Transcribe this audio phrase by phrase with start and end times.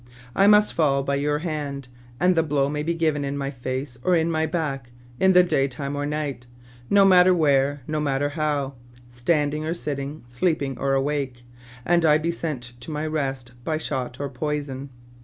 [0.35, 1.87] I must fall by your hand;
[2.19, 4.89] and the blow may be given in my face or in my back,
[5.19, 6.47] in the daytime or night,—
[6.89, 8.73] no matter where, no matter how,—
[9.11, 11.43] standing or sitting, sleep ing or awake,—
[11.85, 14.89] and I be sent to my rest by shot or poison.